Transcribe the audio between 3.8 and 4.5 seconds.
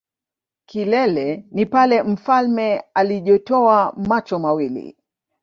macho